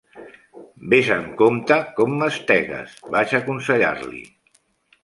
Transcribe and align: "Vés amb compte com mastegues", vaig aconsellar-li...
"Vés 0.93 1.11
amb 1.17 1.35
compte 1.43 1.77
com 2.01 2.17
mastegues", 2.23 2.97
vaig 3.19 3.39
aconsellar-li... 3.43 4.27